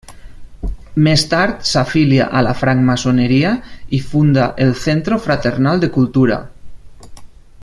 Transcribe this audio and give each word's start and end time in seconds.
Més 1.07 1.25
tard 1.33 1.59
s'afilia 1.71 2.27
a 2.39 2.41
la 2.47 2.55
francmaçoneria 2.63 3.53
i 3.99 4.03
funda 4.13 4.49
el 4.67 4.75
Centro 4.87 5.23
Fraternal 5.27 5.85
de 5.85 5.95
Cultura. 6.01 6.45